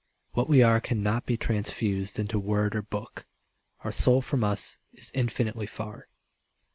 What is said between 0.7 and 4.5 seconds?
Cannot be transfused into word or book. Our soul from